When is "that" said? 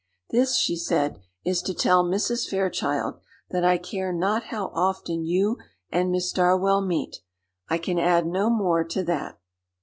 3.51-3.63, 9.03-9.37